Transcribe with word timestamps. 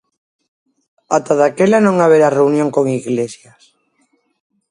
Ata 1.17 1.33
daquela 1.41 1.79
non 1.85 1.95
haberá 2.03 2.27
reunión 2.37 2.69
con 2.75 2.85
Iglesias. 3.01 3.61